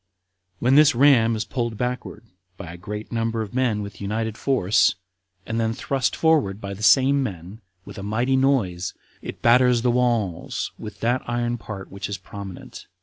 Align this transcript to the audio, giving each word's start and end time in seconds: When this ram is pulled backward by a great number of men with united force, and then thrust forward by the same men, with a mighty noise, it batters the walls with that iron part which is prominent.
When 0.57 0.73
this 0.73 0.95
ram 0.95 1.35
is 1.35 1.45
pulled 1.45 1.77
backward 1.77 2.23
by 2.57 2.73
a 2.73 2.77
great 2.77 3.11
number 3.11 3.43
of 3.43 3.53
men 3.53 3.83
with 3.83 4.01
united 4.01 4.35
force, 4.35 4.95
and 5.45 5.59
then 5.59 5.73
thrust 5.73 6.15
forward 6.15 6.59
by 6.59 6.73
the 6.73 6.81
same 6.81 7.21
men, 7.21 7.61
with 7.85 7.99
a 7.99 8.01
mighty 8.01 8.35
noise, 8.35 8.95
it 9.21 9.43
batters 9.43 9.83
the 9.83 9.91
walls 9.91 10.71
with 10.79 11.01
that 11.01 11.21
iron 11.29 11.59
part 11.59 11.91
which 11.91 12.09
is 12.09 12.17
prominent. 12.17 12.87